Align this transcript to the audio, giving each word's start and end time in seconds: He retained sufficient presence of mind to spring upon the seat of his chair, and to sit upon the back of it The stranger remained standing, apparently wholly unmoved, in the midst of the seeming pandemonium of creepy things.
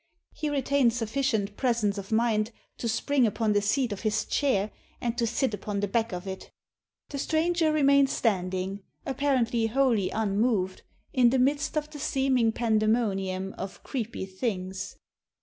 He 0.33 0.49
retained 0.49 0.93
sufficient 0.93 1.55
presence 1.57 1.99
of 1.99 2.11
mind 2.11 2.49
to 2.79 2.89
spring 2.89 3.27
upon 3.27 3.53
the 3.53 3.61
seat 3.61 3.91
of 3.91 4.01
his 4.01 4.25
chair, 4.25 4.71
and 4.99 5.15
to 5.15 5.27
sit 5.27 5.53
upon 5.53 5.79
the 5.79 5.87
back 5.87 6.11
of 6.11 6.25
it 6.25 6.49
The 7.09 7.19
stranger 7.19 7.71
remained 7.71 8.09
standing, 8.09 8.81
apparently 9.05 9.67
wholly 9.67 10.09
unmoved, 10.09 10.81
in 11.13 11.29
the 11.29 11.37
midst 11.37 11.77
of 11.77 11.91
the 11.91 11.99
seeming 11.99 12.51
pandemonium 12.51 13.53
of 13.59 13.83
creepy 13.83 14.25
things. 14.25 14.95